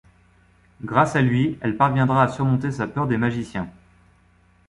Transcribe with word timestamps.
Grâce 0.83 1.15
à 1.15 1.21
lui, 1.21 1.59
elle 1.61 1.77
parviendra 1.77 2.23
à 2.23 2.27
surmonter 2.27 2.71
sa 2.71 2.87
peur 2.87 3.05
des 3.05 3.17
magiciens. 3.17 3.69